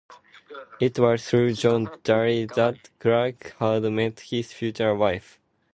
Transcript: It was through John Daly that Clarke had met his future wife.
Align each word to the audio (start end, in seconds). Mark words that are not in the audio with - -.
It 0.79 0.97
was 0.97 1.27
through 1.29 1.53
John 1.53 1.87
Daly 2.03 2.45
that 2.55 2.89
Clarke 2.97 3.55
had 3.59 3.83
met 3.83 4.21
his 4.21 4.51
future 4.51 4.95
wife. 4.95 5.37